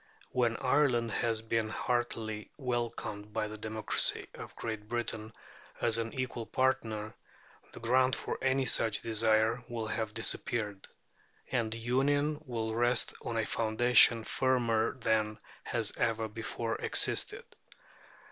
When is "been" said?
1.43-1.69